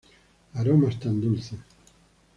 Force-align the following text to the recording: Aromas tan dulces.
Aromas 0.55 0.99
tan 0.99 1.21
dulces. 1.21 1.59